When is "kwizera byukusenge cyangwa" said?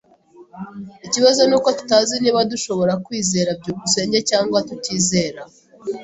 3.05-4.57